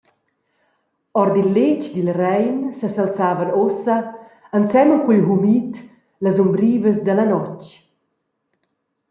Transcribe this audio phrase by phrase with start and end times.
[1.21, 7.63] Ord il letg dil Rein sesalzavan ussa –ensemen cul humid –las umbrivas dalla notg.